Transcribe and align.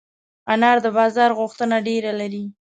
انار 0.53 0.77
د 0.85 0.87
بازار 0.97 1.31
غوښتنه 1.39 1.75
ډېره 1.87 2.11
لري. 2.19 2.43